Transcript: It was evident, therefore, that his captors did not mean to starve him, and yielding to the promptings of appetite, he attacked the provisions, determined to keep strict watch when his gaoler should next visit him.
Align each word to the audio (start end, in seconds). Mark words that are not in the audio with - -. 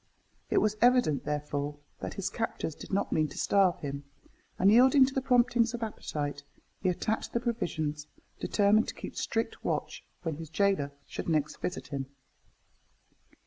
It 0.49 0.57
was 0.57 0.77
evident, 0.81 1.25
therefore, 1.25 1.77
that 1.99 2.15
his 2.15 2.31
captors 2.31 2.73
did 2.73 2.91
not 2.91 3.11
mean 3.11 3.27
to 3.27 3.37
starve 3.37 3.81
him, 3.81 4.03
and 4.57 4.71
yielding 4.71 5.05
to 5.05 5.13
the 5.13 5.21
promptings 5.21 5.75
of 5.75 5.83
appetite, 5.83 6.41
he 6.81 6.89
attacked 6.89 7.33
the 7.33 7.39
provisions, 7.39 8.07
determined 8.39 8.87
to 8.87 8.95
keep 8.95 9.15
strict 9.15 9.63
watch 9.63 10.03
when 10.23 10.37
his 10.37 10.49
gaoler 10.49 10.91
should 11.05 11.29
next 11.29 11.61
visit 11.61 11.89
him. 11.89 12.07